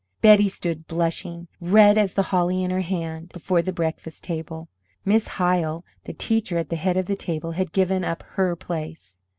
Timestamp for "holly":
2.33-2.63